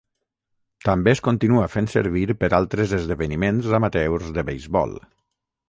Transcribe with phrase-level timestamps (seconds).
[0.87, 4.99] També es continua fent servir per altres esdeveniments amateurs de beisbol.